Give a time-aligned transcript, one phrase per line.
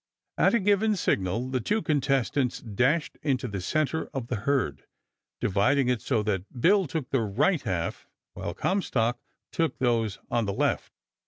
[0.39, 4.87] At a given signal the two contestants dashed into the center of the herd,
[5.39, 9.19] dividing it so that Bill took the right half while Comstock
[9.51, 10.91] took those on the left.